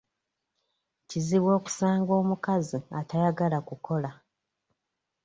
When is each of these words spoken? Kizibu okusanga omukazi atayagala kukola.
Kizibu 1.09 1.47
okusanga 1.57 2.11
omukazi 2.21 2.79
atayagala 2.99 3.57
kukola. 3.67 4.11